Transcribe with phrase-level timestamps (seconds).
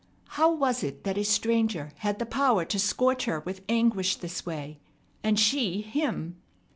[0.29, 4.43] How was it that a stranger had the power to scorch her with anguish this
[4.47, 4.79] way?
[5.23, 6.37] And she him?